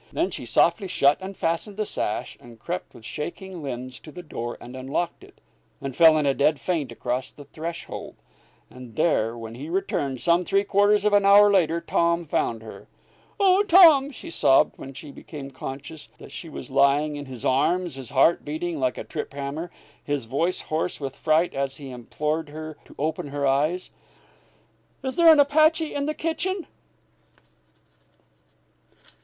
Then 0.11 0.31
she 0.31 0.47
softly 0.47 0.87
shut 0.87 1.19
and 1.21 1.37
fastened 1.37 1.77
the 1.77 1.85
sash, 1.85 2.35
and 2.39 2.57
crept 2.57 2.95
with 2.95 3.05
shaking 3.05 3.61
limbs 3.61 3.99
to 3.99 4.11
the 4.11 4.23
door 4.23 4.57
and 4.59 4.75
unlocked 4.75 5.23
it, 5.23 5.39
and 5.79 5.95
fell 5.95 6.17
in 6.17 6.25
a 6.25 6.33
dead 6.33 6.59
faint 6.59 6.91
across 6.91 7.31
the 7.31 7.45
threshold. 7.45 8.15
And 8.67 8.95
there, 8.95 9.37
when 9.37 9.53
he 9.53 9.69
returned 9.69 10.19
some 10.19 10.43
three 10.43 10.63
quarters 10.63 11.05
of 11.05 11.13
an 11.13 11.23
hour 11.23 11.51
later, 11.51 11.79
Tom 11.79 12.25
found 12.25 12.63
her. 12.63 12.87
"Oh, 13.39 13.61
Tom!" 13.61 14.09
she 14.09 14.31
sobbed, 14.31 14.75
when 14.79 14.95
she 14.95 15.11
became 15.11 15.51
conscious 15.51 16.09
that 16.17 16.31
she 16.31 16.49
was 16.49 16.71
lying 16.71 17.15
in 17.15 17.27
his 17.27 17.45
arms, 17.45 17.93
his 17.93 18.09
heart 18.09 18.43
beating 18.43 18.79
like 18.79 18.97
a 18.97 19.03
trip 19.03 19.31
hammer, 19.35 19.69
his 20.03 20.25
voice 20.25 20.61
hoarse 20.61 20.99
with 20.99 21.15
fright 21.15 21.53
as 21.53 21.77
he 21.77 21.91
implored 21.91 22.49
her 22.49 22.75
to 22.85 22.95
open 22.97 23.27
her 23.27 23.45
eyes; 23.45 23.91
"is 25.03 25.15
there 25.15 25.31
an 25.31 25.39
Apache 25.39 25.93
in 25.93 26.07
the 26.07 26.15
kitchen?" 26.15 26.65